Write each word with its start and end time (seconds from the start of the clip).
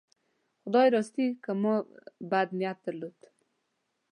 خدای 0.61 0.87
راستي 0.95 1.27
که 1.43 1.51
ما 1.61 1.75
بد 2.31 2.49
نیت 2.57 2.77
درلود. 2.85 3.19